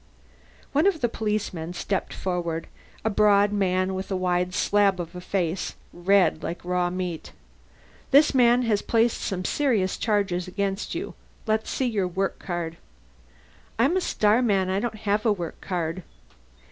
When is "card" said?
12.39-12.77, 15.61-16.01